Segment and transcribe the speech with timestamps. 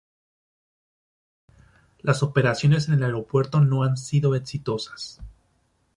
[1.99, 5.21] Las operaciones en el aeropuerto no han sido exitosas.